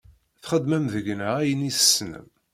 Txedmem 0.41 0.85
deg-neɣ 0.93 1.33
ayen 1.41 1.67
i 1.69 1.71
tessnem. 1.77 2.27